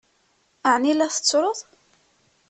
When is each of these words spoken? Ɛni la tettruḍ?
Ɛni 0.73 0.93
la 0.95 1.07
tettruḍ? 1.15 1.59